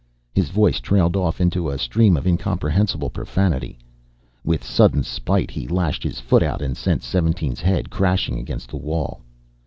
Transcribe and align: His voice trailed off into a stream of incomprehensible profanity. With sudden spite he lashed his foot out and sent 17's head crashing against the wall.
His 0.33 0.49
voice 0.49 0.79
trailed 0.79 1.15
off 1.15 1.39
into 1.39 1.69
a 1.69 1.77
stream 1.77 2.17
of 2.17 2.25
incomprehensible 2.25 3.11
profanity. 3.11 3.77
With 4.43 4.63
sudden 4.63 5.03
spite 5.03 5.51
he 5.51 5.67
lashed 5.67 6.01
his 6.01 6.19
foot 6.19 6.41
out 6.41 6.59
and 6.59 6.75
sent 6.75 7.03
17's 7.03 7.61
head 7.61 7.91
crashing 7.91 8.39
against 8.39 8.71
the 8.71 8.77
wall. 8.77 9.21